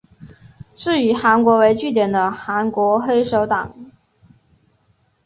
[0.75, 3.77] 是以韩国为据点的韩国黑手党。